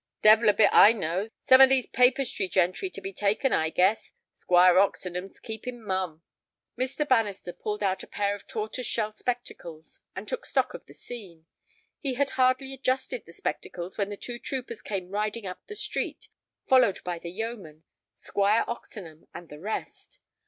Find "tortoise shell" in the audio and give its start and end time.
8.47-9.13